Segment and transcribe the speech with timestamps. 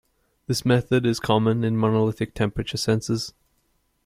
[0.47, 3.33] This method is common in monolithic temperature sensors.